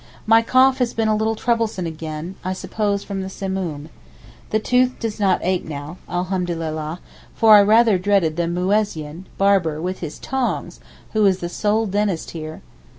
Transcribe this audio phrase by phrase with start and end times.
[0.25, 3.89] My cough has been a little troublesome again, I suppose from the Simoom.
[4.49, 5.97] The tooth does not ache now.
[6.09, 6.99] Alhamdulillah!
[7.35, 10.79] for I rather dreaded the muzeyinn (barber) with his tongs,
[11.13, 12.63] who is the sole dentist here.